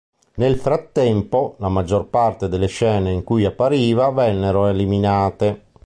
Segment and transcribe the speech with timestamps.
[0.37, 5.65] Nel frattempo, la maggior parte delle scene in cui appariva vennero eliminate.